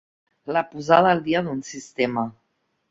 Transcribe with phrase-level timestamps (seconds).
[0.57, 2.29] La posada al dia d'un sistema.